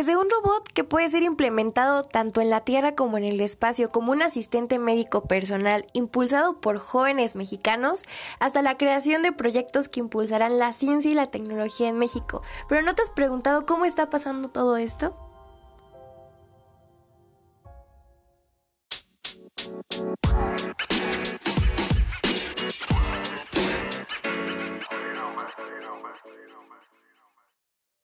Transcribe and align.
Desde 0.00 0.16
un 0.16 0.30
robot 0.30 0.66
que 0.72 0.82
puede 0.82 1.10
ser 1.10 1.22
implementado 1.22 2.04
tanto 2.04 2.40
en 2.40 2.48
la 2.48 2.62
Tierra 2.62 2.94
como 2.94 3.18
en 3.18 3.24
el 3.24 3.38
espacio 3.38 3.90
como 3.90 4.12
un 4.12 4.22
asistente 4.22 4.78
médico 4.78 5.24
personal 5.24 5.84
impulsado 5.92 6.58
por 6.58 6.78
jóvenes 6.78 7.36
mexicanos, 7.36 8.04
hasta 8.38 8.62
la 8.62 8.78
creación 8.78 9.20
de 9.20 9.32
proyectos 9.32 9.90
que 9.90 10.00
impulsarán 10.00 10.58
la 10.58 10.72
ciencia 10.72 11.10
y 11.10 11.14
la 11.14 11.26
tecnología 11.26 11.90
en 11.90 11.98
México. 11.98 12.40
Pero 12.66 12.80
¿no 12.80 12.94
te 12.94 13.02
has 13.02 13.10
preguntado 13.10 13.66
cómo 13.66 13.84
está 13.84 14.08
pasando 14.08 14.48
todo 14.48 14.78
esto? 14.78 15.14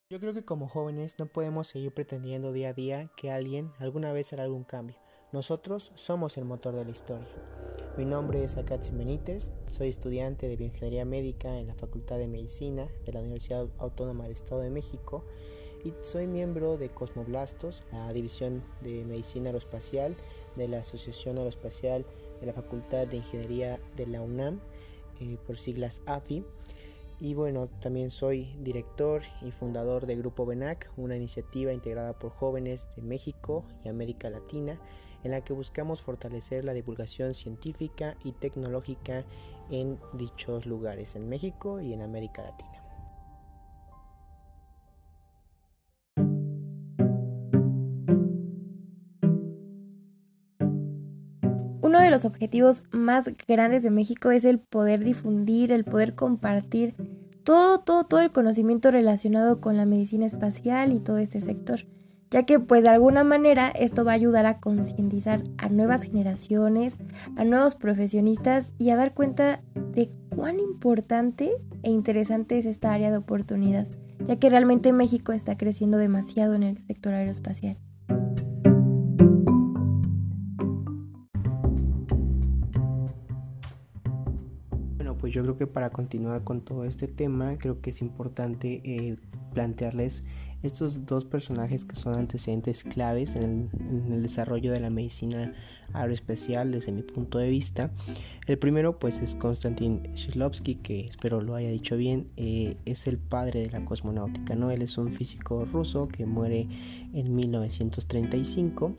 Yo 0.08 0.20
creo 0.20 0.32
que 0.32 0.44
como 0.44 0.68
jóvenes 0.68 1.18
no 1.18 1.26
podemos 1.26 1.66
seguir 1.66 1.92
pretendiendo 1.92 2.52
día 2.52 2.68
a 2.68 2.72
día 2.72 3.10
que 3.16 3.32
alguien 3.32 3.72
alguna 3.80 4.12
vez 4.12 4.32
hará 4.32 4.44
algún 4.44 4.62
cambio. 4.62 4.96
Nosotros 5.32 5.90
somos 5.96 6.38
el 6.38 6.44
motor 6.44 6.76
de 6.76 6.84
la 6.84 6.92
historia. 6.92 7.26
Mi 7.98 8.04
nombre 8.04 8.44
es 8.44 8.56
Akatsi 8.56 8.92
Benítez, 8.92 9.50
soy 9.66 9.88
estudiante 9.88 10.46
de 10.46 10.56
bioingeniería 10.56 11.04
médica 11.04 11.58
en 11.58 11.66
la 11.66 11.74
Facultad 11.74 12.18
de 12.18 12.28
Medicina 12.28 12.86
de 13.04 13.12
la 13.14 13.20
Universidad 13.20 13.66
Autónoma 13.78 14.22
del 14.22 14.34
Estado 14.34 14.60
de 14.60 14.70
México 14.70 15.24
y 15.82 15.92
soy 16.02 16.28
miembro 16.28 16.76
de 16.76 16.88
Cosmoblastos, 16.88 17.82
la 17.90 18.12
división 18.12 18.62
de 18.82 19.04
medicina 19.06 19.46
aeroespacial 19.48 20.16
de 20.54 20.68
la 20.68 20.78
Asociación 20.78 21.36
Aeroespacial 21.38 22.06
de 22.38 22.46
la 22.46 22.52
Facultad 22.52 23.08
de 23.08 23.16
Ingeniería 23.16 23.80
de 23.96 24.06
la 24.06 24.22
UNAM, 24.22 24.60
eh, 25.20 25.36
por 25.44 25.58
siglas 25.58 26.00
AFI. 26.06 26.44
Y 27.18 27.32
bueno, 27.34 27.66
también 27.66 28.10
soy 28.10 28.44
director 28.60 29.22
y 29.40 29.50
fundador 29.50 30.06
de 30.06 30.16
Grupo 30.16 30.44
BENAC, 30.44 30.92
una 30.98 31.16
iniciativa 31.16 31.72
integrada 31.72 32.18
por 32.18 32.30
jóvenes 32.30 32.88
de 32.94 33.02
México 33.02 33.64
y 33.84 33.88
América 33.88 34.28
Latina, 34.28 34.78
en 35.24 35.30
la 35.30 35.40
que 35.42 35.54
buscamos 35.54 36.02
fortalecer 36.02 36.64
la 36.64 36.74
divulgación 36.74 37.32
científica 37.32 38.16
y 38.22 38.32
tecnológica 38.32 39.24
en 39.70 39.98
dichos 40.12 40.66
lugares, 40.66 41.16
en 41.16 41.28
México 41.28 41.80
y 41.80 41.94
en 41.94 42.02
América 42.02 42.42
Latina. 42.42 42.82
Uno 51.80 52.00
de 52.00 52.10
los 52.10 52.24
objetivos 52.24 52.82
más 52.90 53.30
grandes 53.48 53.82
de 53.82 53.90
México 53.90 54.30
es 54.30 54.44
el 54.44 54.58
poder 54.58 55.02
difundir, 55.02 55.72
el 55.72 55.84
poder 55.84 56.14
compartir 56.14 56.94
todo, 57.46 57.78
todo, 57.78 58.02
todo 58.02 58.20
el 58.20 58.32
conocimiento 58.32 58.90
relacionado 58.90 59.60
con 59.60 59.76
la 59.76 59.86
medicina 59.86 60.26
espacial 60.26 60.92
y 60.92 60.98
todo 60.98 61.18
este 61.18 61.40
sector, 61.40 61.86
ya 62.28 62.42
que 62.42 62.58
pues 62.58 62.82
de 62.82 62.88
alguna 62.88 63.22
manera 63.22 63.68
esto 63.68 64.04
va 64.04 64.10
a 64.10 64.16
ayudar 64.16 64.46
a 64.46 64.58
concientizar 64.58 65.44
a 65.56 65.68
nuevas 65.68 66.02
generaciones, 66.02 66.98
a 67.36 67.44
nuevos 67.44 67.76
profesionistas 67.76 68.72
y 68.78 68.90
a 68.90 68.96
dar 68.96 69.14
cuenta 69.14 69.62
de 69.92 70.10
cuán 70.34 70.58
importante 70.58 71.52
e 71.84 71.90
interesante 71.90 72.58
es 72.58 72.66
esta 72.66 72.92
área 72.92 73.12
de 73.12 73.18
oportunidad, 73.18 73.86
ya 74.26 74.40
que 74.40 74.50
realmente 74.50 74.92
México 74.92 75.30
está 75.30 75.56
creciendo 75.56 75.98
demasiado 75.98 76.54
en 76.54 76.64
el 76.64 76.82
sector 76.82 77.14
aeroespacial. 77.14 77.76
Pues 85.14 85.32
yo 85.32 85.42
creo 85.42 85.56
que 85.56 85.66
para 85.66 85.90
continuar 85.90 86.44
con 86.44 86.60
todo 86.60 86.84
este 86.84 87.06
tema, 87.06 87.54
creo 87.56 87.80
que 87.80 87.90
es 87.90 88.02
importante 88.02 88.82
eh, 88.84 89.16
plantearles 89.54 90.26
estos 90.62 91.06
dos 91.06 91.24
personajes 91.24 91.84
que 91.84 91.96
son 91.96 92.16
antecedentes 92.16 92.84
claves 92.84 93.36
en 93.36 93.70
el, 94.10 94.22
desarrollo 94.22 94.72
de 94.72 94.80
la 94.80 94.90
medicina 94.90 95.52
aeroespacial 95.92 96.72
desde 96.72 96.92
mi 96.92 97.02
punto 97.02 97.38
de 97.38 97.48
vista. 97.48 97.92
El 98.46 98.58
primero 98.58 98.98
pues 98.98 99.18
es 99.18 99.34
Konstantin 99.34 100.02
Shklovsky, 100.14 100.76
que 100.76 101.00
espero 101.00 101.40
lo 101.40 101.54
haya 101.54 101.68
dicho 101.68 101.96
bien, 101.96 102.28
eh, 102.36 102.76
es 102.84 103.06
el 103.06 103.18
padre 103.18 103.60
de 103.60 103.70
la 103.70 103.84
cosmonáutica, 103.84 104.54
¿no? 104.54 104.70
Él 104.70 104.82
es 104.82 104.98
un 104.98 105.10
físico 105.10 105.64
ruso 105.64 106.08
que 106.08 106.26
muere 106.26 106.68
en 107.12 107.34
1935, 107.34 108.96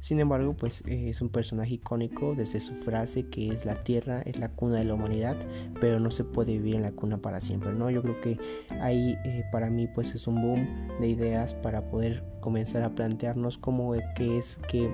sin 0.00 0.20
embargo 0.20 0.54
pues 0.54 0.84
eh, 0.86 1.08
es 1.08 1.20
un 1.20 1.30
personaje 1.30 1.74
icónico 1.74 2.34
desde 2.34 2.60
su 2.60 2.74
frase 2.74 3.28
que 3.28 3.48
es 3.48 3.64
la 3.64 3.80
Tierra 3.80 4.22
es 4.22 4.38
la 4.38 4.50
cuna 4.50 4.76
de 4.76 4.84
la 4.84 4.94
humanidad, 4.94 5.36
pero 5.80 6.00
no 6.00 6.10
se 6.10 6.24
puede 6.24 6.52
vivir 6.52 6.76
en 6.76 6.82
la 6.82 6.92
cuna 6.92 7.18
para 7.18 7.40
siempre, 7.40 7.72
¿no? 7.72 7.90
Yo 7.90 8.02
creo 8.02 8.20
que 8.20 8.38
ahí 8.80 9.16
eh, 9.24 9.44
para 9.50 9.70
mí 9.70 9.86
pues 9.86 10.14
es 10.14 10.26
un 10.26 10.42
boom 10.42 10.68
de 11.00 11.08
ideas 11.08 11.54
para 11.54 11.88
poder 11.90 12.22
comenzar 12.40 12.82
a 12.82 12.90
plantearnos 12.90 13.58
cómo 13.58 13.94
que 14.14 14.38
es 14.38 14.58
que 14.68 14.90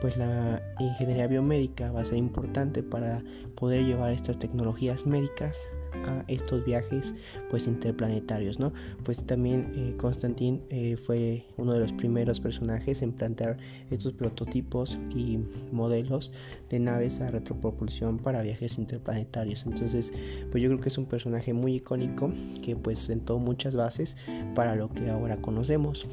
pues 0.00 0.16
la 0.16 0.62
ingeniería 0.78 1.26
biomédica 1.26 1.92
va 1.92 2.00
a 2.00 2.04
ser 2.04 2.18
importante 2.18 2.82
para 2.82 3.22
poder 3.56 3.84
llevar 3.84 4.12
estas 4.12 4.38
tecnologías 4.38 5.06
médicas 5.06 5.66
a 6.04 6.24
estos 6.28 6.64
viajes 6.64 7.14
pues 7.50 7.66
interplanetarios 7.66 8.58
no 8.58 8.72
pues 9.04 9.24
también 9.24 9.72
eh, 9.74 9.94
Constantin 9.96 10.62
eh, 10.70 10.96
fue 10.96 11.44
uno 11.56 11.72
de 11.74 11.80
los 11.80 11.92
primeros 11.92 12.40
personajes 12.40 13.02
en 13.02 13.12
plantear 13.12 13.58
estos 13.90 14.12
prototipos 14.12 14.98
y 15.14 15.38
modelos 15.72 16.32
de 16.70 16.78
naves 16.78 17.20
a 17.20 17.30
retropropulsión 17.30 18.18
para 18.18 18.42
viajes 18.42 18.78
interplanetarios. 18.78 19.66
Entonces 19.66 20.12
pues 20.50 20.62
yo 20.62 20.68
creo 20.70 20.80
que 20.80 20.88
es 20.88 20.98
un 20.98 21.06
personaje 21.06 21.52
muy 21.52 21.76
icónico 21.76 22.32
que 22.62 22.76
pues 22.76 22.98
sentó 22.98 23.38
muchas 23.38 23.76
bases 23.76 24.16
para 24.54 24.74
lo 24.74 24.90
que 24.90 25.10
ahora 25.10 25.36
conocemos. 25.36 26.06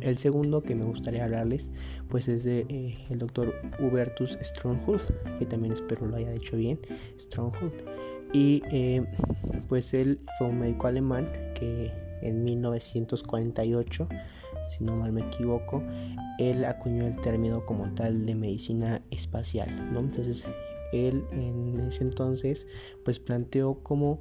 El 0.00 0.18
segundo 0.18 0.62
que 0.62 0.74
me 0.74 0.84
gustaría 0.84 1.24
hablarles 1.24 1.72
pues 2.08 2.28
es 2.28 2.44
de 2.44 2.66
eh, 2.68 2.98
el 3.10 3.18
doctor 3.18 3.54
Hubertus 3.80 4.38
Stronghold 4.42 5.38
que 5.38 5.46
también 5.46 5.72
espero 5.72 6.06
lo 6.06 6.16
haya 6.16 6.30
dicho 6.32 6.56
bien 6.56 6.78
Stronghold 7.18 7.84
y 8.36 8.62
eh, 8.70 9.02
pues 9.66 9.94
él 9.94 10.20
fue 10.36 10.48
un 10.48 10.60
médico 10.60 10.88
alemán 10.88 11.26
que 11.54 11.90
en 12.20 12.44
1948 12.44 14.08
si 14.68 14.84
no 14.84 14.94
mal 14.94 15.10
me 15.10 15.22
equivoco 15.22 15.82
él 16.38 16.66
acuñó 16.66 17.06
el 17.06 17.18
término 17.22 17.64
como 17.64 17.94
tal 17.94 18.26
de 18.26 18.34
medicina 18.34 19.00
espacial 19.10 19.90
¿no? 19.90 20.00
entonces 20.00 20.46
él 20.92 21.24
en 21.32 21.80
ese 21.80 22.04
entonces 22.04 22.66
pues 23.06 23.18
planteó 23.18 23.82
cómo 23.82 24.20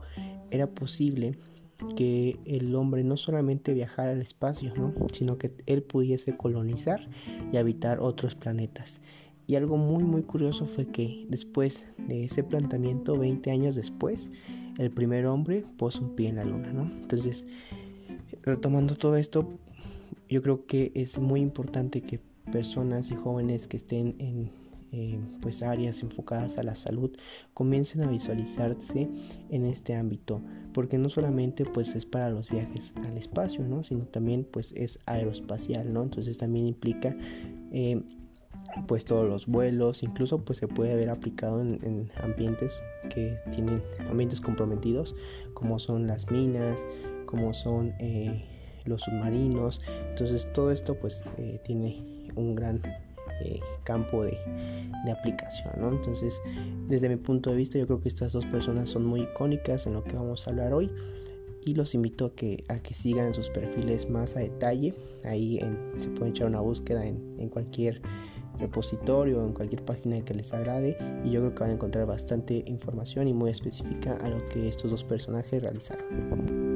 era 0.49 0.67
posible 0.67 1.35
que 1.97 2.39
el 2.45 2.73
hombre 2.73 3.03
no 3.03 3.17
solamente 3.17 3.73
viajara 3.73 4.11
al 4.11 4.21
espacio, 4.21 4.71
¿no? 4.77 4.93
sino 5.11 5.37
que 5.37 5.51
él 5.65 5.83
pudiese 5.83 6.37
colonizar 6.37 7.09
y 7.51 7.57
habitar 7.57 7.99
otros 7.99 8.33
planetas. 8.33 9.01
Y 9.47 9.55
algo 9.55 9.77
muy 9.77 10.03
muy 10.03 10.23
curioso 10.23 10.65
fue 10.65 10.87
que 10.87 11.25
después 11.29 11.85
de 11.97 12.23
ese 12.25 12.43
planteamiento, 12.43 13.17
20 13.17 13.51
años 13.51 13.75
después, 13.75 14.29
el 14.77 14.91
primer 14.91 15.25
hombre 15.27 15.63
puso 15.77 16.01
un 16.01 16.15
pie 16.15 16.29
en 16.29 16.37
la 16.37 16.45
luna, 16.45 16.73
¿no? 16.73 16.83
Entonces, 16.83 17.45
retomando 18.43 18.95
todo 18.95 19.15
esto, 19.17 19.47
yo 20.29 20.41
creo 20.41 20.65
que 20.65 20.91
es 20.95 21.19
muy 21.19 21.41
importante 21.41 22.01
que 22.01 22.19
personas 22.51 23.11
y 23.11 23.15
jóvenes 23.15 23.67
que 23.67 23.77
estén 23.77 24.15
en 24.19 24.49
eh, 24.91 25.19
pues 25.41 25.61
áreas 25.61 26.03
enfocadas 26.03 26.57
a 26.57 26.63
la 26.63 26.73
salud 26.75 27.11
comiencen 27.53 28.01
a 28.03 28.09
visualizarse 28.09 29.09
en 29.49 29.65
este 29.65 29.95
ámbito 29.95 30.41
porque 30.73 30.97
no 30.97 31.09
solamente 31.09 31.65
pues 31.65 31.95
es 31.95 32.05
para 32.05 32.29
los 32.29 32.49
viajes 32.49 32.93
al 33.03 33.17
espacio 33.17 33.65
no 33.67 33.83
sino 33.83 34.05
también 34.05 34.47
pues 34.49 34.71
es 34.71 34.99
aeroespacial 35.05 35.91
no 35.91 36.03
entonces 36.03 36.37
también 36.37 36.67
implica 36.67 37.17
eh, 37.71 38.01
pues 38.87 39.05
todos 39.05 39.27
los 39.27 39.47
vuelos 39.47 40.03
incluso 40.03 40.43
pues 40.43 40.59
se 40.59 40.67
puede 40.67 40.95
ver 40.95 41.09
aplicado 41.09 41.61
en, 41.61 42.11
ambientes 42.21 42.83
que 43.09 43.37
tienen 43.53 43.81
ambientes 44.09 44.41
comprometidos 44.41 45.15
como 45.53 45.79
son 45.79 46.07
las 46.07 46.29
minas 46.31 46.85
como 47.25 47.53
son 47.53 47.93
eh, 47.99 48.45
los 48.85 49.01
submarinos 49.01 49.81
entonces 50.09 50.51
todo 50.53 50.71
esto 50.71 50.95
pues 50.95 51.23
tiene 51.63 52.31
un 52.35 52.55
gran 52.55 52.81
eh, 53.41 53.59
campo 53.83 54.23
de, 54.23 54.37
aplicación. 55.11 55.73
Entonces, 55.93 56.41
desde 56.87 57.09
mi 57.09 57.17
punto 57.17 57.51
de 57.51 57.57
vista, 57.57 57.77
yo 57.77 57.85
creo 57.85 58.01
que 58.01 58.07
estas 58.07 58.33
dos 58.33 58.45
personas 58.45 58.89
son 58.89 59.05
muy 59.05 59.21
icónicas 59.21 59.85
en 59.85 59.93
lo 59.93 60.03
que 60.03 60.15
vamos 60.15 60.47
a 60.47 60.49
hablar 60.49 60.73
hoy. 60.73 60.89
Y 61.63 61.75
los 61.75 61.93
invito 61.93 62.25
a 62.25 62.33
que, 62.33 62.63
a 62.69 62.79
que 62.79 62.93
sigan 62.93 63.33
sus 63.33 63.49
perfiles 63.49 64.09
más 64.09 64.35
a 64.35 64.39
detalle. 64.39 64.95
Ahí 65.25 65.59
se 65.99 66.09
pueden 66.09 66.33
echar 66.33 66.47
una 66.47 66.61
búsqueda 66.61 67.05
en, 67.05 67.35
en 67.39 67.49
cualquier 67.49 68.01
repositorio 68.59 69.41
o 69.41 69.45
en 69.45 69.53
cualquier 69.53 69.83
página 69.83 70.19
que 70.21 70.33
les 70.33 70.53
agrade 70.53 70.97
y 71.23 71.31
yo 71.31 71.41
creo 71.41 71.55
que 71.55 71.59
van 71.61 71.69
a 71.71 71.73
encontrar 71.73 72.05
bastante 72.05 72.63
información 72.67 73.27
y 73.27 73.33
muy 73.33 73.49
específica 73.51 74.17
a 74.17 74.29
lo 74.29 74.47
que 74.49 74.67
estos 74.67 74.91
dos 74.91 75.03
personajes 75.03 75.63
realizaron. 75.63 76.75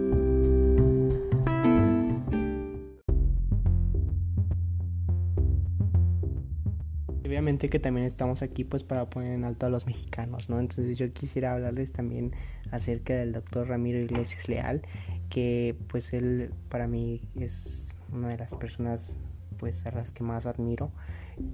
obviamente 7.39 7.69
que 7.69 7.79
también 7.79 8.05
estamos 8.05 8.41
aquí 8.41 8.65
pues 8.65 8.83
para 8.83 9.09
poner 9.09 9.33
en 9.33 9.45
alto 9.45 9.65
a 9.65 9.69
los 9.69 9.85
mexicanos, 9.85 10.49
¿no? 10.49 10.59
Entonces 10.59 10.97
yo 10.97 11.07
quisiera 11.07 11.53
hablarles 11.53 11.93
también 11.93 12.33
acerca 12.69 13.13
del 13.13 13.31
doctor 13.31 13.69
Ramiro 13.69 13.97
Iglesias 13.97 14.49
Leal, 14.49 14.81
que 15.29 15.77
pues 15.87 16.11
él 16.11 16.51
para 16.67 16.87
mí 16.87 17.21
es 17.35 17.95
una 18.11 18.27
de 18.27 18.37
las 18.37 18.53
personas 18.55 19.15
pues 19.57 19.85
a 19.85 19.91
las 19.91 20.11
que 20.11 20.23
más 20.23 20.47
admiro. 20.47 20.91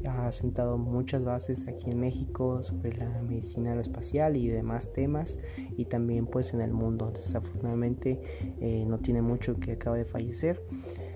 Ha 0.08 0.32
sentado 0.32 0.78
muchas 0.78 1.24
bases 1.24 1.68
aquí 1.68 1.92
en 1.92 2.00
México 2.00 2.62
sobre 2.64 2.94
la 2.94 3.22
medicina 3.22 3.70
aeroespacial 3.70 4.38
y 4.38 4.48
demás 4.48 4.94
temas 4.94 5.38
y 5.76 5.86
también 5.86 6.28
pues 6.28 6.54
en 6.54 6.62
el 6.62 6.74
mundo. 6.74 7.12
Desafortunadamente 7.12 8.22
eh, 8.62 8.86
no 8.88 9.00
tiene 9.00 9.22
mucho 9.22 9.60
que 9.60 9.74
acaba 9.74 9.98
de 9.98 10.06
fallecer. 10.06 10.62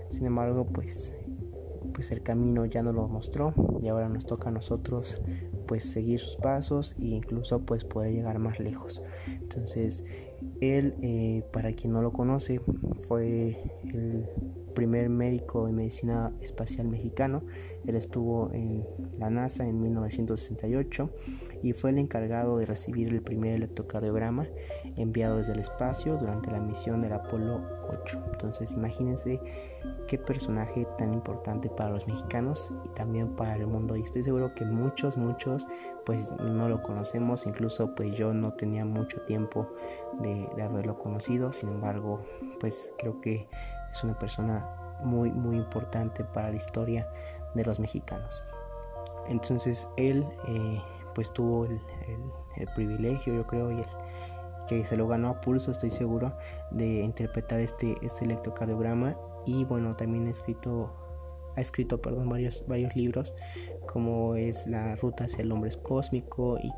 Sin 0.10 0.26
embargo 0.26 0.66
pues 0.66 1.16
pues 2.00 2.12
el 2.12 2.24
camino 2.24 2.66
ya 2.66 2.82
nos 2.82 2.96
lo 2.96 3.10
mostró 3.10 3.54
y 3.82 3.90
ahora 3.90 4.08
nos 4.08 4.26
toca 4.26 4.48
a 4.48 4.52
nosotros 4.54 5.22
pues 5.68 5.84
seguir 5.84 6.22
sus 6.22 6.38
pasos 6.38 6.96
e 6.98 7.08
incluso 7.08 7.66
pues 7.66 7.84
poder 7.84 8.14
llegar 8.14 8.40
más 8.40 8.60
lejos 8.62 9.04
entonces 9.42 10.06
él 10.62 10.96
eh, 11.02 11.44
para 11.52 11.74
quien 11.74 11.92
no 11.92 12.02
lo 12.02 12.14
conoce 12.14 12.62
fue 13.08 13.58
el 13.94 14.30
primer 14.80 15.10
médico 15.10 15.68
en 15.68 15.76
medicina 15.76 16.32
espacial 16.40 16.88
mexicano. 16.88 17.44
Él 17.86 17.96
estuvo 17.96 18.50
en 18.54 18.86
la 19.18 19.30
NASA 19.30 19.68
en 19.68 19.82
1968 19.82 21.10
y 21.62 21.74
fue 21.74 21.90
el 21.90 21.98
encargado 21.98 22.58
de 22.58 22.66
recibir 22.66 23.12
el 23.12 23.22
primer 23.22 23.56
electrocardiograma 23.56 24.48
enviado 24.96 25.40
desde 25.40 25.52
el 25.52 25.60
espacio 25.60 26.16
durante 26.16 26.50
la 26.50 26.62
misión 26.62 27.02
del 27.02 27.12
Apolo 27.12 27.62
8. 27.90 28.24
Entonces 28.32 28.72
imagínense 28.72 29.42
qué 30.08 30.18
personaje 30.18 30.88
tan 30.98 31.14
importante 31.14 31.70
para 31.70 31.90
los 31.90 32.08
mexicanos 32.08 32.72
y 32.86 32.90
también 32.92 33.36
para 33.36 33.58
el 33.58 33.68
mundo. 33.68 33.98
Y 33.98 34.04
estoy 34.04 34.24
seguro 34.24 34.56
que 34.56 34.64
muchos, 34.64 35.18
muchos 35.18 35.68
pues 36.06 36.32
no 36.40 36.70
lo 36.70 36.82
conocemos. 36.84 37.46
Incluso 37.46 37.94
pues 37.96 38.16
yo 38.16 38.34
no 38.34 38.54
tenía 38.54 38.86
mucho 38.86 39.20
tiempo 39.24 39.70
de, 40.22 40.48
de 40.56 40.64
haberlo 40.64 40.98
conocido. 40.98 41.52
Sin 41.52 41.68
embargo 41.68 42.22
pues 42.62 42.94
creo 42.98 43.20
que 43.20 43.46
es 43.92 44.04
una 44.04 44.18
persona 44.18 44.66
muy 45.04 45.32
muy 45.32 45.58
importante 45.58 46.24
para 46.24 46.50
la 46.50 46.58
historia 46.58 47.08
de 47.56 47.64
los 47.64 47.80
mexicanos. 47.80 48.44
Entonces 49.28 49.88
él 49.98 50.26
eh, 50.48 50.82
pues 51.16 51.32
tuvo 51.34 51.66
el, 51.66 51.80
privilegio 52.76 53.36
yo 53.36 53.48
creo 53.48 53.72
y 53.72 53.80
el 53.80 53.86
que 54.68 54.84
se 54.84 54.98
lo 54.98 55.08
ganó 55.08 55.30
a 55.30 55.42
pulso 55.42 55.72
estoy 55.72 55.92
seguro 55.92 56.36
de 56.72 57.02
interpretar 57.02 57.60
este, 57.60 57.96
este 58.02 58.26
electrocardiograma. 58.26 59.16
Y 59.46 59.64
bueno 59.66 59.96
también 59.96 60.28
ha 60.28 60.32
escrito 60.32 60.94
ha 61.56 61.62
escrito 61.62 62.02
perdón 62.02 62.30
varios 62.30 62.66
varios 62.68 62.96
libros 62.96 63.34
como 63.92 64.36
es 64.36 64.68
la 64.68 64.96
ruta 64.98 65.24
hacia 65.24 65.42
el 65.42 65.52
hombre 65.52 65.72
cósmico 65.82 66.60
y 66.62 66.72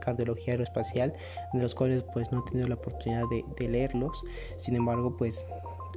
cardiología 0.00 0.54
aeroespacial 0.54 1.14
de 1.52 1.60
los 1.60 1.74
cuales 1.74 2.04
pues 2.14 2.32
no 2.32 2.40
he 2.40 2.50
tenido 2.50 2.68
la 2.68 2.76
oportunidad 2.76 3.24
de 3.58 3.68
leerlos. 3.68 4.22
Sin 4.56 4.74
embargo 4.76 5.16
pues 5.16 5.44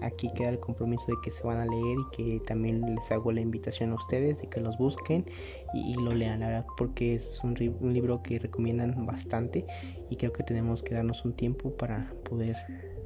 aquí 0.01 0.31
queda 0.33 0.49
el 0.49 0.59
compromiso 0.59 1.07
de 1.07 1.17
que 1.23 1.31
se 1.31 1.43
van 1.43 1.57
a 1.57 1.65
leer 1.65 1.97
y 1.99 2.15
que 2.15 2.39
también 2.41 2.81
les 2.95 3.11
hago 3.11 3.31
la 3.31 3.41
invitación 3.41 3.91
a 3.91 3.95
ustedes 3.95 4.41
de 4.41 4.47
que 4.47 4.59
los 4.59 4.77
busquen 4.77 5.25
y, 5.73 5.95
lo 5.95 6.13
lean, 6.13 6.39
verdad, 6.39 6.65
porque 6.77 7.15
es 7.15 7.39
un, 7.43 7.53
libro 7.53 8.21
que 8.23 8.39
recomiendan 8.39 9.05
bastante 9.05 9.65
y 10.09 10.15
creo 10.15 10.33
que 10.33 10.43
tenemos 10.43 10.83
que 10.83 10.95
darnos 10.95 11.25
un 11.25 11.33
tiempo 11.33 11.71
para 11.71 12.13
poder 12.23 12.55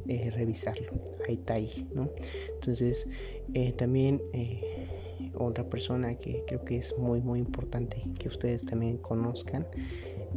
eh, 0.08 0.30
revisarlo. 0.32 0.92
Está 1.28 1.56
ahí, 1.56 1.88
¿no? 1.94 2.10
Entonces, 2.56 3.10
eh, 3.54 3.74
también 3.74 4.22
eh, 4.34 4.88
otra 5.36 5.70
persona 5.70 6.16
que 6.16 6.44
creo 6.46 6.64
que 6.64 6.78
es 6.78 6.98
muy, 6.98 7.22
muy 7.22 7.40
importante 7.40 8.04
que 8.20 8.28
ustedes 8.28 8.66
también 8.66 8.98
conozcan 8.98 9.66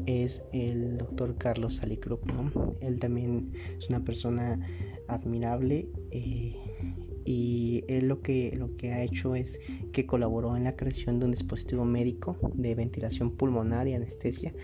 es 0.06 0.44
el 0.52 0.98
doctor 0.98 1.36
Carlos 1.36 1.76
Salicrup. 1.76 2.22
Él 2.80 2.98
también 2.98 3.52
es 3.78 3.88
una 3.88 4.04
persona 4.04 4.60
admirable 5.08 5.88
eh, 6.10 6.54
y 7.26 7.82
él 7.88 8.06
lo 8.06 8.22
que, 8.22 8.54
lo 8.56 8.76
que 8.76 8.92
ha 8.92 9.02
hecho 9.02 9.34
es 9.34 9.60
que 9.92 10.06
colaboró 10.06 10.56
en 10.56 10.62
la 10.62 10.76
creación 10.76 11.18
de 11.18 11.24
un 11.24 11.32
dispositivo 11.32 11.84
médico 11.84 12.36
de 12.54 12.74
ventilación 12.76 13.32
pulmonar 13.32 13.88
y 13.88 13.94
anestesia 13.94 14.54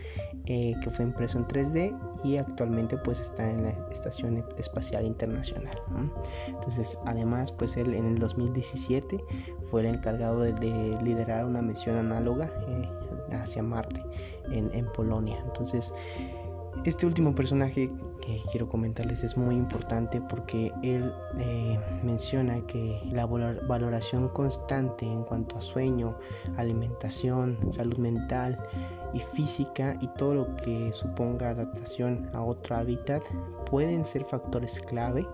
eh, 0.46 0.74
que 0.82 0.90
fue 0.90 1.04
impreso 1.04 1.38
en 1.38 1.46
3D 1.46 2.22
y 2.24 2.36
actualmente 2.36 2.96
pues 2.98 3.18
está 3.20 3.50
en 3.50 3.64
la 3.64 3.70
Estación 3.90 4.44
Espacial 4.58 5.04
Internacional. 5.04 5.76
Entonces 6.46 6.98
además 7.04 7.50
pues 7.50 7.76
él 7.76 7.94
en 7.94 8.06
el 8.06 8.18
2017 8.20 9.18
fue 9.68 9.80
el 9.80 9.94
encargado 9.94 10.40
de, 10.40 10.52
liderar 11.02 11.44
una 11.44 11.62
misión 11.62 11.96
análoga 11.96 12.48
eh, 12.68 13.34
hacia 13.34 13.62
Marte 13.64 14.00
en, 14.52 14.70
en 14.72 14.86
Polonia. 14.92 15.42
Entonces 15.46 15.92
este 16.84 17.06
último 17.06 17.34
personaje 17.34 17.90
que 18.20 18.40
quiero 18.50 18.68
comentarles 18.68 19.24
es 19.24 19.36
muy 19.36 19.56
importante 19.56 20.20
porque 20.20 20.72
él 20.82 21.12
eh, 21.38 21.78
menciona 22.02 22.64
que 22.66 23.00
la 23.10 23.26
valoración 23.26 24.28
constante 24.28 25.04
en 25.04 25.24
cuanto 25.24 25.58
a 25.58 25.60
sueño, 25.60 26.16
alimentación, 26.56 27.58
salud 27.72 27.98
mental 27.98 28.58
y 29.12 29.18
física 29.18 29.96
y 30.00 30.08
todo 30.16 30.34
lo 30.34 30.56
que 30.56 30.92
suponga 30.92 31.50
adaptación 31.50 32.30
a 32.32 32.42
otro 32.42 32.76
hábitat 32.76 33.22
pueden 33.70 34.04
ser 34.04 34.24
factores 34.24 34.78
clave 34.80 35.26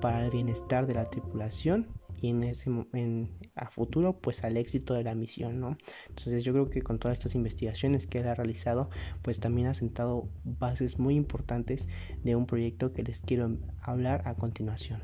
para 0.00 0.24
el 0.24 0.30
bienestar 0.30 0.86
de 0.86 0.94
la 0.94 1.04
tripulación 1.04 1.88
y 2.20 2.28
en 2.28 2.44
ese 2.44 2.70
en, 2.92 3.30
a 3.54 3.70
futuro 3.70 4.18
pues 4.20 4.44
al 4.44 4.56
éxito 4.56 4.94
de 4.94 5.04
la 5.04 5.14
misión 5.14 5.60
no 5.60 5.76
entonces 6.08 6.44
yo 6.44 6.52
creo 6.52 6.70
que 6.70 6.82
con 6.82 6.98
todas 6.98 7.18
estas 7.18 7.34
investigaciones 7.34 8.06
que 8.06 8.18
él 8.18 8.28
ha 8.28 8.34
realizado 8.34 8.90
pues 9.22 9.40
también 9.40 9.68
ha 9.68 9.74
sentado 9.74 10.28
bases 10.44 10.98
muy 10.98 11.14
importantes 11.14 11.88
de 12.22 12.36
un 12.36 12.46
proyecto 12.46 12.92
que 12.92 13.02
les 13.02 13.20
quiero 13.20 13.56
hablar 13.80 14.22
a 14.26 14.34
continuación. 14.34 15.00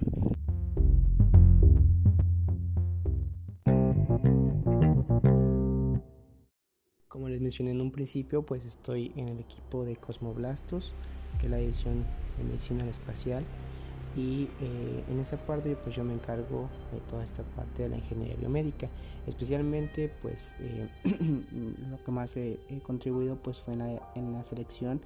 Como 7.08 7.28
les 7.28 7.40
mencioné 7.40 7.72
en 7.72 7.80
un 7.80 7.92
principio 7.92 8.44
pues 8.44 8.64
estoy 8.64 9.12
en 9.16 9.28
el 9.28 9.40
equipo 9.40 9.84
de 9.84 9.96
Cosmoblastos 9.96 10.94
que 11.38 11.46
es 11.46 11.50
la 11.50 11.58
edición 11.58 12.06
de 12.38 12.44
medicina 12.44 12.84
espacial 12.88 13.44
y 14.16 14.48
eh, 14.60 15.04
en 15.08 15.20
esa 15.20 15.36
parte 15.36 15.76
pues 15.76 15.94
yo 15.94 16.02
me 16.04 16.14
encargo 16.14 16.68
de 16.92 17.00
toda 17.00 17.22
esta 17.22 17.44
parte 17.44 17.84
de 17.84 17.90
la 17.90 17.96
ingeniería 17.96 18.36
biomédica. 18.36 18.90
Especialmente 19.26 20.12
pues 20.20 20.54
eh, 20.60 20.88
lo 21.90 22.02
que 22.02 22.10
más 22.10 22.36
he, 22.36 22.58
contribuido 22.82 23.36
pues 23.36 23.60
fue 23.60 23.74
en 23.74 23.78
la, 23.80 24.12
en 24.16 24.32
la 24.32 24.42
selección 24.44 25.00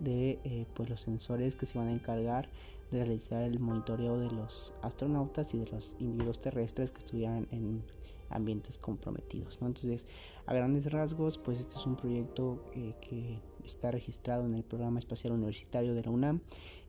de 0.00 0.38
eh, 0.44 0.66
pues 0.74 0.90
los 0.90 1.00
sensores 1.00 1.56
que 1.56 1.66
se 1.66 1.78
van 1.78 1.88
a 1.88 1.92
encargar 1.92 2.48
de 2.90 3.04
realizar 3.04 3.42
el 3.42 3.58
monitoreo 3.58 4.18
de 4.18 4.30
los 4.30 4.74
astronautas 4.82 5.52
y 5.54 5.58
de 5.58 5.66
los 5.70 5.96
individuos 5.98 6.38
terrestres 6.38 6.92
que 6.92 6.98
estuvieran 6.98 7.48
en 7.50 7.82
ambientes 8.30 8.78
comprometidos 8.78 9.60
¿no? 9.60 9.68
entonces 9.68 10.06
a 10.46 10.54
grandes 10.54 10.90
rasgos 10.92 11.38
pues 11.38 11.60
este 11.60 11.76
es 11.76 11.86
un 11.86 11.96
proyecto 11.96 12.64
que 13.00 13.40
está 13.64 13.90
registrado 13.90 14.46
en 14.46 14.54
el 14.54 14.62
programa 14.62 14.98
espacial 14.98 15.32
universitario 15.32 15.94
de 15.94 16.02
la 16.02 16.10
UNAM 16.10 16.40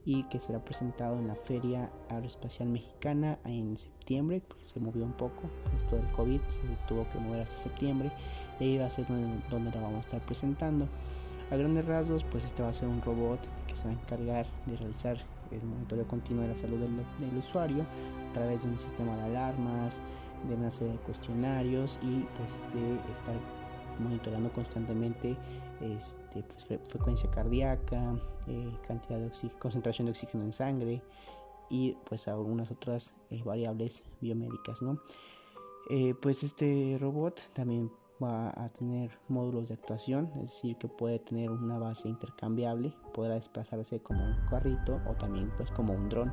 y 0.04 0.22
que 0.24 0.40
será 0.40 0.64
presentado 0.64 1.18
en 1.18 1.28
la 1.28 1.34
Feria 1.34 1.90
Aeroespacial 2.08 2.68
Mexicana 2.68 3.38
en 3.44 3.76
septiembre, 3.76 4.40
porque 4.40 4.64
se 4.64 4.80
movió 4.80 5.04
un 5.04 5.12
poco, 5.12 5.42
esto 5.76 5.96
del 5.96 6.10
COVID 6.12 6.40
se 6.48 6.62
tuvo 6.86 7.06
que 7.10 7.18
mover 7.18 7.42
hasta 7.42 7.56
septiembre, 7.56 8.10
y 8.58 8.64
ahí 8.64 8.78
va 8.78 8.86
a 8.86 8.90
ser 8.90 9.06
donde, 9.06 9.38
donde 9.50 9.70
la 9.70 9.82
vamos 9.82 9.98
a 9.98 10.00
estar 10.00 10.24
presentando. 10.24 10.88
A 11.50 11.56
grandes 11.56 11.84
rasgos, 11.84 12.24
pues 12.24 12.44
este 12.44 12.62
va 12.62 12.70
a 12.70 12.72
ser 12.72 12.88
un 12.88 13.02
robot 13.02 13.40
que 13.66 13.76
se 13.76 13.84
va 13.84 13.90
a 13.90 13.94
encargar 13.94 14.46
de 14.64 14.76
realizar 14.76 15.18
el 15.50 15.62
monitoreo 15.62 16.06
continuo 16.08 16.42
de 16.42 16.48
la 16.48 16.56
salud 16.56 16.78
del, 16.78 16.96
del 17.18 17.36
usuario 17.36 17.84
a 18.30 18.32
través 18.32 18.62
de 18.62 18.70
un 18.70 18.78
sistema 18.78 19.14
de 19.16 19.24
alarmas, 19.24 20.00
de 20.48 20.54
una 20.54 20.70
serie 20.70 20.92
de 20.94 20.98
cuestionarios 21.00 21.98
y 22.02 22.26
pues 22.36 22.56
de 22.74 23.12
estar 23.12 23.34
monitoreando 23.98 24.52
constantemente 24.52 25.36
este, 25.80 26.42
pues, 26.42 26.80
frecuencia 26.88 27.30
cardíaca, 27.30 28.14
eh, 28.46 28.72
cantidad 28.86 29.18
de 29.18 29.30
concentración 29.58 30.06
de 30.06 30.12
oxígeno 30.12 30.44
en 30.44 30.52
sangre 30.52 31.02
y 31.70 31.96
pues 32.08 32.28
algunas 32.28 32.70
otras 32.70 33.14
eh, 33.30 33.42
variables 33.44 34.04
biomédicas, 34.20 34.82
¿no? 34.82 35.00
Eh, 35.90 36.14
pues 36.20 36.42
este 36.42 36.98
robot 37.00 37.40
también 37.54 37.90
va 38.22 38.50
a 38.50 38.68
tener 38.68 39.10
módulos 39.28 39.68
de 39.68 39.74
actuación, 39.74 40.30
es 40.36 40.42
decir, 40.42 40.76
que 40.76 40.88
puede 40.88 41.18
tener 41.18 41.50
una 41.50 41.78
base 41.78 42.08
intercambiable, 42.08 42.92
podrá 43.14 43.34
desplazarse 43.34 44.00
como 44.00 44.24
un 44.24 44.36
carrito 44.50 45.00
o 45.08 45.14
también 45.14 45.50
pues 45.56 45.70
como 45.70 45.94
un 45.94 46.08
dron. 46.08 46.32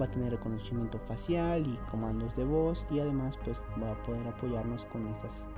Va 0.00 0.06
a 0.06 0.10
tener 0.10 0.32
reconocimiento 0.32 0.98
facial 1.00 1.66
y 1.66 1.76
comandos 1.90 2.36
de 2.36 2.44
voz 2.44 2.86
y 2.90 3.00
además 3.00 3.38
pues 3.44 3.62
va 3.82 3.92
a 3.92 4.02
poder 4.02 4.26
apoyarnos 4.28 4.84
con 4.86 5.06
estas 5.08 5.48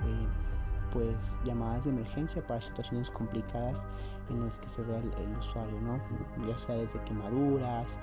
pues 0.92 1.36
llamadas 1.44 1.84
de 1.84 1.90
emergencia 1.90 2.46
para 2.46 2.60
situaciones 2.60 3.10
complicadas 3.10 3.86
en 4.30 4.44
las 4.44 4.58
que 4.58 4.68
se 4.68 4.82
vea 4.82 4.98
el, 4.98 5.36
usuario, 5.38 5.80
¿no? 5.80 6.00
Ya 6.46 6.56
sea 6.56 6.76
desde 6.76 7.00
quemaduras, 7.04 7.98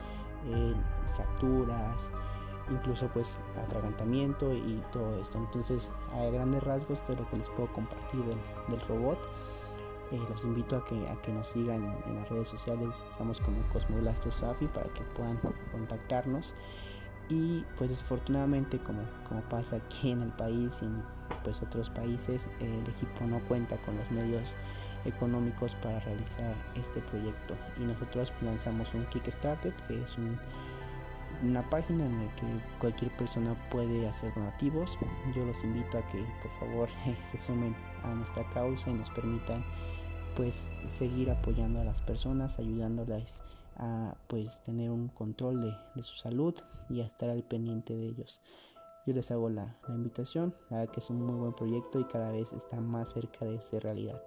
fracturas, 1.15 2.11
incluso 2.69 3.07
pues 3.09 3.41
atragantamiento 3.63 4.53
y 4.53 4.81
todo 4.91 5.19
esto. 5.19 5.37
Entonces, 5.37 5.91
a 6.13 6.25
grandes 6.25 6.63
rasgos, 6.63 6.99
esto 6.99 7.13
es 7.13 7.19
lo 7.19 7.29
que 7.29 7.37
les 7.37 7.49
puedo 7.49 7.71
compartir 7.73 8.23
del, 8.23 8.81
robot. 8.87 9.19
Eh, 10.12 10.19
los 10.29 10.43
invito 10.43 10.77
a 10.77 10.85
que, 10.85 11.07
a 11.09 11.19
que 11.21 11.31
nos 11.31 11.50
sigan 11.50 11.97
en 12.05 12.15
las 12.15 12.29
redes 12.29 12.47
sociales, 12.47 13.03
estamos 13.09 13.39
como 13.39 13.67
Cosmoblasto 13.69 14.31
Safi 14.31 14.67
para 14.67 14.91
que 14.93 15.03
puedan 15.15 15.39
contactarnos. 15.71 16.55
y 17.27 17.65
pues 17.75 17.89
desafortunadamente 17.89 18.77
como, 18.77 19.01
como 19.27 19.41
pasa 19.50 19.77
aquí 19.77 20.12
en 20.12 20.21
el 20.21 20.31
país 20.33 20.83
y 20.83 20.85
en 20.85 21.03
pues 21.43 21.62
otros 21.63 21.89
países 21.89 22.50
el 22.59 22.88
equipo 22.88 23.25
no 23.25 23.39
cuenta 23.47 23.77
con 23.77 23.97
los 23.97 24.12
medios 24.12 24.55
económicos 25.05 25.75
para 25.75 26.00
realizar 26.00 26.55
este 26.75 27.01
proyecto. 27.01 27.55
Y 27.77 27.83
nosotros 27.83 28.33
lanzamos 28.41 28.93
un 28.93 29.05
Kickstarter 29.05 29.74
que 29.88 30.01
es 30.01 30.17
una 31.43 31.69
página 31.69 32.05
en 32.05 32.25
la 32.25 32.35
que 32.35 32.45
cualquier 32.79 33.15
persona 33.15 33.55
puede 33.69 34.07
hacer 34.07 34.33
donativos. 34.33 34.97
Yo 35.35 35.45
los 35.45 35.63
invito 35.63 35.97
a 35.97 36.07
que 36.07 36.25
por 36.41 36.51
favor 36.59 36.89
se 37.21 37.38
sumen 37.38 37.75
a 38.05 38.15
nuestra 38.15 38.47
causa 38.50 38.89
y 38.89 38.93
nos 38.93 39.09
permitan 39.09 39.63
pues 40.35 40.67
seguir 40.88 41.29
apoyando 41.31 41.79
a 41.79 41.83
las 41.83 42.01
personas 42.01 42.59
ayudándolas 42.59 43.43
a 43.77 44.15
pues 44.27 44.62
tener 44.63 44.89
un 44.89 45.09
control 45.09 45.62
de, 45.62 46.03
su 46.03 46.15
salud 46.15 46.55
y 46.89 47.01
a 47.01 47.05
estar 47.05 47.29
al 47.29 47.43
pendiente 47.43 47.95
de 47.95 48.07
ellos 48.07 48.41
yo 49.05 49.13
les 49.13 49.31
hago 49.31 49.50
la, 49.50 49.77
la 49.88 49.95
invitación 49.95 50.53
a 50.71 50.88
que 50.88 51.00
es 51.00 51.09
un 51.09 51.25
muy 51.25 51.35
buen 51.35 51.53
proyecto 51.53 52.00
y 52.00 52.05
cada 52.05 52.31
vez 52.31 52.51
está 52.53 52.79
más 52.81 53.12
cerca 53.13 53.45
de 53.45 53.62
ser 53.62 53.83
realidad 53.83 54.21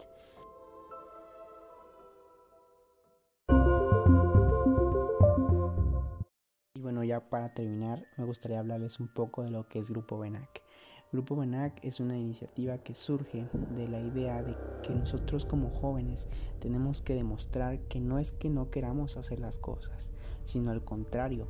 ya 7.08 7.20
para 7.20 7.54
terminar, 7.54 8.06
me 8.16 8.24
gustaría 8.24 8.58
hablarles 8.58 9.00
un 9.00 9.08
poco 9.08 9.42
de 9.42 9.50
lo 9.50 9.66
que 9.66 9.78
es 9.78 9.90
Grupo 9.90 10.18
Benac. 10.18 10.62
Grupo 11.10 11.36
Benac 11.36 11.82
es 11.82 12.00
una 12.00 12.18
iniciativa 12.18 12.76
que 12.76 12.94
surge 12.94 13.48
de 13.74 13.88
la 13.88 13.98
idea 13.98 14.42
de 14.42 14.54
que 14.82 14.94
nosotros 14.94 15.46
como 15.46 15.70
jóvenes 15.70 16.28
tenemos 16.60 17.00
que 17.00 17.14
demostrar 17.14 17.80
que 17.88 17.98
no 17.98 18.18
es 18.18 18.32
que 18.32 18.50
no 18.50 18.68
queramos 18.68 19.16
hacer 19.16 19.40
las 19.40 19.56
cosas, 19.56 20.12
sino 20.44 20.70
al 20.70 20.84
contrario, 20.84 21.46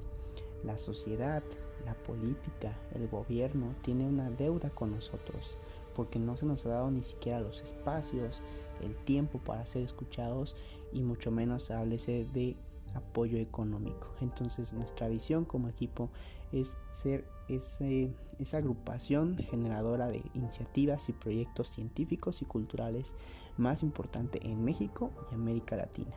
la 0.63 0.79
sociedad, 0.79 1.43
la 1.85 1.95
política, 1.95 2.79
el 2.95 3.09
gobierno 3.09 3.75
tiene 3.83 4.07
una 4.07 4.31
deuda 4.31 4.71
con 4.71 4.93
nosotros 4.93 5.59
porque 5.93 6.21
no 6.21 6.37
se 6.37 6.47
nos 6.47 6.65
ha 6.65 6.69
dado 6.69 6.93
ni 6.93 7.03
siquiera 7.03 7.41
los 7.41 7.61
espacios, 7.61 8.43
el 8.81 8.97
tiempo 8.99 9.41
para 9.41 9.67
ser 9.67 9.83
escuchados 9.83 10.55
y 10.93 11.03
mucho 11.03 11.33
menos 11.33 11.73
háblese 11.73 12.29
de 12.33 12.57
apoyo 12.95 13.39
económico. 13.39 14.15
Entonces 14.21 14.73
nuestra 14.73 15.09
visión 15.09 15.45
como 15.45 15.69
equipo 15.69 16.11
es 16.53 16.77
ser 16.93 17.25
esa 17.49 18.59
agrupación 18.59 19.37
generadora 19.37 20.09
de 20.09 20.23
iniciativas 20.35 21.09
y 21.09 21.13
proyectos 21.13 21.71
científicos 21.71 22.43
y 22.43 22.45
culturales 22.45 23.15
más 23.57 23.83
importante 23.83 24.39
en 24.47 24.65
México 24.65 25.11
y 25.31 25.35
América 25.35 25.77
Latina, 25.77 26.15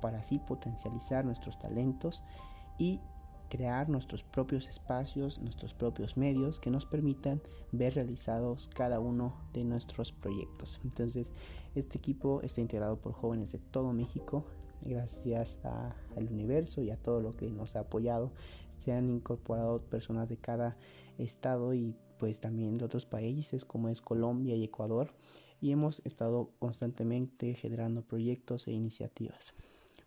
para 0.00 0.18
así 0.20 0.38
potencializar 0.38 1.24
nuestros 1.24 1.58
talentos 1.58 2.22
y 2.78 3.00
crear 3.50 3.88
nuestros 3.88 4.22
propios 4.22 4.68
espacios, 4.68 5.40
nuestros 5.40 5.74
propios 5.74 6.16
medios 6.16 6.60
que 6.60 6.70
nos 6.70 6.86
permitan 6.86 7.42
ver 7.72 7.94
realizados 7.96 8.70
cada 8.74 9.00
uno 9.00 9.34
de 9.52 9.64
nuestros 9.64 10.12
proyectos. 10.12 10.80
Entonces, 10.84 11.34
este 11.74 11.98
equipo 11.98 12.40
está 12.42 12.60
integrado 12.60 13.00
por 13.00 13.12
jóvenes 13.12 13.52
de 13.52 13.58
todo 13.58 13.92
México, 13.92 14.46
gracias 14.84 15.58
al 15.64 16.28
universo 16.28 16.82
y 16.82 16.90
a 16.90 16.96
todo 16.96 17.20
lo 17.20 17.36
que 17.36 17.50
nos 17.50 17.76
ha 17.76 17.80
apoyado. 17.80 18.32
Se 18.78 18.92
han 18.92 19.10
incorporado 19.10 19.82
personas 19.82 20.28
de 20.28 20.36
cada 20.36 20.76
estado 21.18 21.74
y 21.74 21.94
pues 22.18 22.40
también 22.40 22.74
de 22.74 22.84
otros 22.84 23.06
países 23.06 23.64
como 23.64 23.88
es 23.88 24.02
Colombia 24.02 24.54
y 24.54 24.64
Ecuador 24.64 25.10
y 25.60 25.72
hemos 25.72 26.02
estado 26.04 26.50
constantemente 26.58 27.54
generando 27.54 28.02
proyectos 28.02 28.68
e 28.68 28.72
iniciativas. 28.72 29.54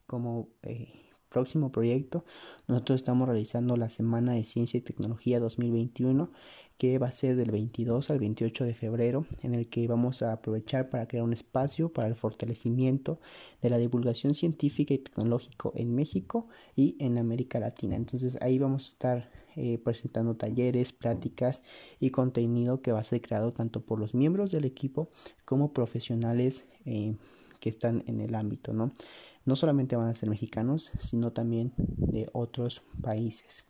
Como 0.06 0.50
eh, 0.64 0.92
próximo 1.34 1.72
proyecto, 1.72 2.24
nosotros 2.68 3.02
estamos 3.02 3.28
realizando 3.28 3.76
la 3.76 3.90
Semana 3.90 4.34
de 4.34 4.46
Ciencia 4.46 4.78
y 4.78 4.82
Tecnología 4.82 5.40
2021 5.40 6.30
que 6.78 6.98
va 6.98 7.08
a 7.08 7.12
ser 7.12 7.36
del 7.36 7.52
22 7.52 8.10
al 8.10 8.20
28 8.20 8.66
de 8.66 8.74
febrero, 8.74 9.26
en 9.42 9.54
el 9.54 9.70
que 9.70 9.88
vamos 9.88 10.22
a 10.22 10.34
aprovechar 10.34 10.90
para 10.90 11.08
crear 11.08 11.24
un 11.24 11.34
espacio 11.34 11.92
para 11.92 12.08
el 12.08 12.16
fortalecimiento 12.16 13.20
de 13.62 13.70
la 13.70 13.78
divulgación 13.78 14.34
científica 14.34 14.94
y 14.94 14.98
tecnológico 14.98 15.72
en 15.76 15.96
México 15.96 16.48
y 16.76 16.98
en 17.00 17.18
América 17.18 17.60
Latina. 17.60 17.96
Entonces 17.96 18.38
ahí 18.42 18.58
vamos 18.60 18.86
a 18.86 18.90
estar 18.90 19.43
eh, 19.56 19.78
presentando 19.78 20.36
talleres, 20.36 20.92
pláticas 20.92 21.64
y 22.00 22.10
contenido 22.10 22.82
que 22.82 22.92
va 22.92 23.00
a 23.00 23.04
ser 23.04 23.22
creado 23.22 23.52
tanto 23.52 23.82
por 23.82 24.00
los 24.00 24.14
miembros 24.14 24.52
del 24.52 24.66
equipo 24.66 25.10
como 25.46 25.74
profesionales 25.74 26.66
eh, 26.86 27.16
que 27.60 27.70
están 27.70 28.04
en 28.08 28.20
el 28.20 28.36
ámbito, 28.36 28.74
¿no? 28.74 28.92
No 29.46 29.56
solamente 29.56 29.96
van 29.96 30.10
a 30.10 30.16
ser 30.16 30.30
mexicanos, 30.30 30.92
sino 31.00 31.32
también 31.32 31.74
de 31.78 32.30
otros 32.34 32.82
países. 33.02 33.66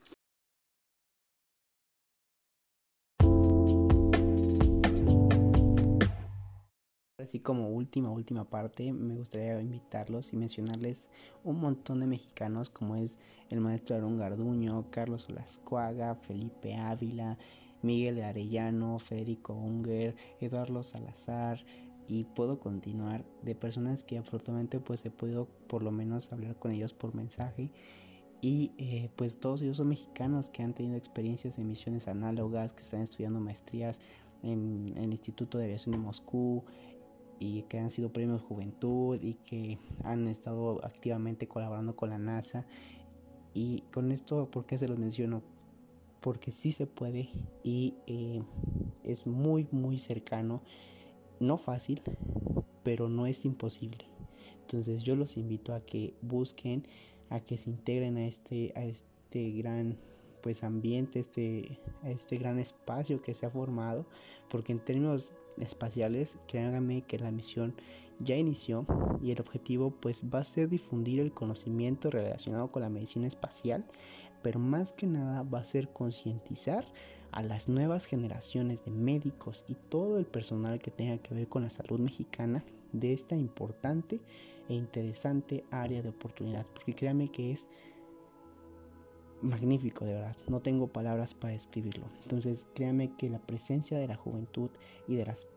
Así 7.23 7.39
como 7.39 7.69
última, 7.69 8.11
última 8.11 8.43
parte, 8.43 8.91
me 8.91 9.15
gustaría 9.15 9.61
invitarlos 9.61 10.33
y 10.33 10.35
mencionarles 10.35 11.09
un 11.45 11.57
montón 11.57 12.01
de 12.01 12.05
mexicanos 12.05 12.69
como 12.69 12.97
es 12.97 13.17
el 13.49 13.61
maestro 13.61 13.95
Aaron 13.95 14.17
Garduño, 14.17 14.91
Carlos 14.91 15.29
Olascuaga, 15.29 16.15
Felipe 16.15 16.75
Ávila, 16.75 17.37
Miguel 17.81 18.21
Arellano, 18.21 18.99
Federico 18.99 19.53
Unger, 19.53 20.13
Eduardo 20.41 20.83
Salazar, 20.83 21.59
y 22.09 22.25
puedo 22.25 22.59
continuar 22.59 23.23
de 23.41 23.55
personas 23.55 24.03
que 24.03 24.17
afortunadamente 24.17 24.81
pues 24.81 25.05
he 25.05 25.09
podido 25.09 25.47
por 25.67 25.81
lo 25.81 25.91
menos 25.91 26.33
hablar 26.33 26.57
con 26.59 26.71
ellos 26.71 26.91
por 26.91 27.15
mensaje. 27.15 27.71
Y 28.41 28.73
eh, 28.77 29.09
pues 29.15 29.39
todos 29.39 29.61
ellos 29.61 29.77
son 29.77 29.87
mexicanos 29.87 30.49
que 30.49 30.61
han 30.63 30.73
tenido 30.73 30.97
experiencias 30.97 31.57
en 31.57 31.69
misiones 31.69 32.09
análogas, 32.09 32.73
que 32.73 32.81
están 32.81 32.99
estudiando 32.99 33.39
maestrías 33.39 34.01
en, 34.41 34.91
en 34.97 35.03
el 35.05 35.11
Instituto 35.11 35.57
de 35.57 35.63
Aviación 35.63 35.93
de 35.93 35.99
Moscú, 35.99 36.65
y 37.43 37.63
que 37.63 37.77
han 37.77 37.89
sido 37.89 38.13
premios 38.13 38.41
Juventud 38.41 39.19
y 39.21 39.33
que 39.33 39.77
han 40.03 40.29
estado 40.29 40.83
activamente 40.85 41.45
colaborando 41.45 41.93
con 41.93 42.09
la 42.09 42.17
NASA. 42.17 42.65
Y 43.53 43.81
con 43.91 44.13
esto, 44.13 44.49
¿por 44.49 44.65
qué 44.65 44.77
se 44.77 44.87
los 44.87 44.97
menciono? 44.97 45.43
Porque 46.21 46.51
sí 46.51 46.71
se 46.71 46.87
puede 46.87 47.27
y 47.61 47.95
eh, 48.07 48.41
es 49.03 49.27
muy, 49.27 49.67
muy 49.71 49.97
cercano. 49.97 50.61
No 51.41 51.57
fácil, 51.57 52.01
pero 52.81 53.09
no 53.09 53.27
es 53.27 53.43
imposible. 53.43 54.05
Entonces 54.61 55.03
yo 55.03 55.17
los 55.17 55.35
invito 55.35 55.73
a 55.73 55.81
que 55.81 56.13
busquen, 56.21 56.87
a 57.29 57.41
que 57.41 57.57
se 57.57 57.69
integren 57.69 58.15
a 58.15 58.25
este, 58.25 58.71
a 58.77 58.85
este 58.85 59.51
gran 59.51 59.97
pues 60.41 60.63
ambiente, 60.63 61.19
este, 61.19 61.79
a 62.03 62.09
este 62.09 62.37
gran 62.37 62.59
espacio 62.59 63.21
que 63.21 63.33
se 63.33 63.45
ha 63.45 63.49
formado, 63.49 64.05
porque 64.49 64.71
en 64.71 64.79
términos 64.79 65.33
espaciales, 65.59 66.37
créanme 66.47 67.03
que 67.03 67.19
la 67.19 67.31
misión 67.31 67.75
ya 68.19 68.35
inició 68.35 68.85
y 69.21 69.31
el 69.31 69.41
objetivo 69.41 69.91
pues 69.91 70.23
va 70.33 70.39
a 70.39 70.43
ser 70.43 70.69
difundir 70.69 71.19
el 71.19 71.33
conocimiento 71.33 72.09
relacionado 72.09 72.71
con 72.71 72.81
la 72.81 72.89
medicina 72.89 73.27
espacial, 73.27 73.85
pero 74.41 74.59
más 74.59 74.93
que 74.93 75.07
nada 75.07 75.43
va 75.43 75.59
a 75.59 75.65
ser 75.65 75.89
concientizar 75.89 76.85
a 77.31 77.41
las 77.41 77.67
nuevas 77.67 78.05
generaciones 78.05 78.85
de 78.85 78.91
médicos 78.91 79.65
y 79.67 79.73
todo 79.73 80.19
el 80.19 80.25
personal 80.25 80.79
que 80.79 80.91
tenga 80.91 81.17
que 81.17 81.33
ver 81.33 81.47
con 81.47 81.63
la 81.63 81.71
salud 81.71 81.99
mexicana 81.99 82.63
de 82.91 83.13
esta 83.13 83.35
importante 83.35 84.21
e 84.69 84.75
interesante 84.75 85.65
área 85.71 86.03
de 86.03 86.09
oportunidad, 86.09 86.65
porque 86.73 86.93
créanme 86.93 87.29
que 87.29 87.51
es 87.51 87.67
magnífico, 89.43 90.05
de 90.05 90.13
verdad. 90.13 90.35
No 90.47 90.61
tengo 90.61 90.87
palabras 90.87 91.33
para 91.33 91.53
describirlo. 91.53 92.05
Entonces, 92.23 92.65
créanme 92.73 93.15
que 93.15 93.29
la 93.29 93.39
presencia 93.39 93.97
de 93.97 94.07
la 94.07 94.15
juventud 94.15 94.69
y 95.07 95.15
de 95.15 95.25
las, 95.25 95.47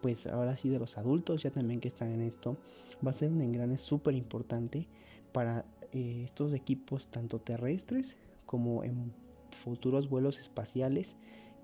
pues 0.00 0.26
ahora 0.26 0.56
sí 0.56 0.68
de 0.68 0.78
los 0.78 0.96
adultos 0.96 1.42
ya 1.42 1.50
también 1.50 1.80
que 1.80 1.88
están 1.88 2.12
en 2.12 2.22
esto, 2.22 2.56
va 3.04 3.10
a 3.10 3.14
ser 3.14 3.30
un 3.30 3.42
engrane 3.42 3.78
súper 3.78 4.14
importante 4.14 4.86
para 5.32 5.66
eh, 5.92 6.22
estos 6.24 6.54
equipos 6.54 7.08
tanto 7.08 7.40
terrestres 7.40 8.16
como 8.46 8.84
en 8.84 9.12
futuros 9.50 10.08
vuelos 10.08 10.38
espaciales 10.38 11.16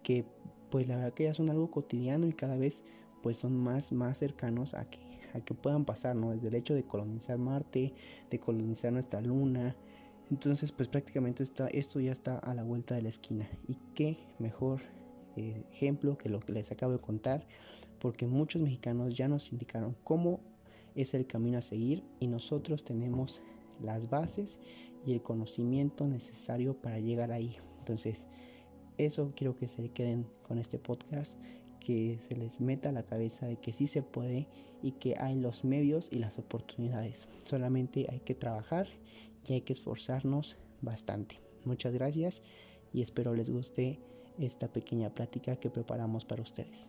que 0.02 0.24
pues 0.70 0.88
la 0.88 0.96
verdad 0.96 1.14
que 1.14 1.24
ya 1.24 1.34
son 1.34 1.50
algo 1.50 1.70
cotidiano 1.70 2.26
y 2.26 2.32
cada 2.32 2.56
vez 2.56 2.84
pues 3.22 3.36
son 3.36 3.56
más 3.56 3.92
más 3.92 4.18
cercanos 4.18 4.74
a 4.74 4.84
que 4.88 5.12
a 5.34 5.40
que 5.40 5.54
puedan 5.54 5.84
pasar, 5.84 6.16
¿no? 6.16 6.30
Desde 6.30 6.48
el 6.48 6.54
hecho 6.54 6.74
de 6.74 6.84
colonizar 6.84 7.38
Marte, 7.38 7.92
de 8.30 8.38
colonizar 8.38 8.92
nuestra 8.92 9.20
luna, 9.20 9.76
entonces, 10.32 10.72
pues 10.72 10.88
prácticamente 10.88 11.42
está, 11.42 11.68
esto 11.68 12.00
ya 12.00 12.10
está 12.10 12.38
a 12.38 12.54
la 12.54 12.62
vuelta 12.62 12.94
de 12.94 13.02
la 13.02 13.10
esquina. 13.10 13.46
Y 13.68 13.76
qué 13.94 14.16
mejor 14.38 14.80
eh, 15.36 15.66
ejemplo 15.70 16.16
que 16.16 16.30
lo 16.30 16.40
que 16.40 16.54
les 16.54 16.72
acabo 16.72 16.94
de 16.94 17.00
contar, 17.00 17.46
porque 18.00 18.26
muchos 18.26 18.62
mexicanos 18.62 19.14
ya 19.14 19.28
nos 19.28 19.52
indicaron 19.52 19.94
cómo 20.04 20.40
es 20.94 21.12
el 21.12 21.26
camino 21.26 21.58
a 21.58 21.62
seguir 21.62 22.02
y 22.18 22.28
nosotros 22.28 22.82
tenemos 22.82 23.42
las 23.82 24.08
bases 24.08 24.58
y 25.04 25.12
el 25.12 25.20
conocimiento 25.20 26.06
necesario 26.06 26.80
para 26.80 26.98
llegar 26.98 27.30
ahí. 27.30 27.54
Entonces, 27.80 28.26
eso 28.96 29.34
quiero 29.36 29.58
que 29.58 29.68
se 29.68 29.90
queden 29.90 30.26
con 30.48 30.56
este 30.58 30.78
podcast, 30.78 31.38
que 31.78 32.18
se 32.26 32.36
les 32.36 32.58
meta 32.62 32.88
a 32.88 32.92
la 32.92 33.02
cabeza 33.02 33.44
de 33.44 33.56
que 33.56 33.74
sí 33.74 33.86
se 33.86 34.00
puede 34.00 34.48
y 34.82 34.92
que 34.92 35.14
hay 35.18 35.38
los 35.38 35.62
medios 35.62 36.08
y 36.10 36.20
las 36.20 36.38
oportunidades. 36.38 37.28
Solamente 37.44 38.06
hay 38.08 38.20
que 38.20 38.34
trabajar 38.34 38.88
y 39.46 39.54
hay 39.54 39.60
que 39.62 39.72
esforzarnos 39.72 40.58
bastante. 40.80 41.38
Muchas 41.64 41.94
gracias 41.94 42.42
y 42.92 43.02
espero 43.02 43.34
les 43.34 43.50
guste 43.50 44.00
esta 44.38 44.72
pequeña 44.72 45.10
plática 45.10 45.56
que 45.56 45.70
preparamos 45.70 46.24
para 46.24 46.42
ustedes. 46.42 46.88